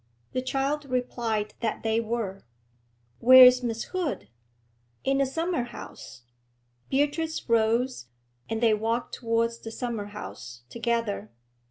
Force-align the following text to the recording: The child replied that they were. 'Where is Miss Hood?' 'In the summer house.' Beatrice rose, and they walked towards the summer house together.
The 0.33 0.41
child 0.41 0.85
replied 0.85 1.53
that 1.59 1.83
they 1.83 1.99
were. 1.99 2.43
'Where 3.19 3.45
is 3.45 3.61
Miss 3.61 3.83
Hood?' 3.83 4.29
'In 5.03 5.19
the 5.19 5.27
summer 5.27 5.61
house.' 5.65 6.23
Beatrice 6.89 7.47
rose, 7.47 8.07
and 8.49 8.61
they 8.63 8.73
walked 8.73 9.13
towards 9.13 9.59
the 9.59 9.69
summer 9.69 10.05
house 10.05 10.63
together. 10.69 11.29